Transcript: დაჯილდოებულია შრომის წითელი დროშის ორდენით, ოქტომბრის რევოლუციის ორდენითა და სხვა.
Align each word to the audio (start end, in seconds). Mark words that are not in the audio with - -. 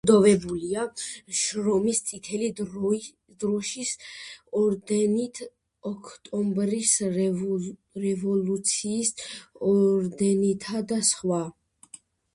დაჯილდოებულია 0.01 0.83
შრომის 1.39 1.99
წითელი 2.11 2.47
დროშის 2.61 3.91
ორდენით, 4.61 5.43
ოქტომბრის 5.91 6.95
რევოლუციის 7.19 9.13
ორდენითა 9.73 10.83
და 10.93 10.99
სხვა. 11.15 11.43